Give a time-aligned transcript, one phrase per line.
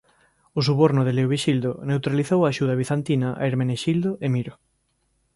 [0.57, 4.53] O suborno de Leovixildo neutralizou a axuda bizantina a Hermenexildo e Miro.